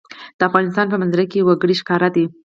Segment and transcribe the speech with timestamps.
[0.37, 2.23] د افغانستان په منظره کې وګړي ښکاره ده.